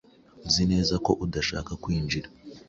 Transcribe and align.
Uzi 0.47 0.63
neza 0.71 0.95
ko 1.05 1.11
udashaka 1.25 1.71
kwinjira? 1.83 2.27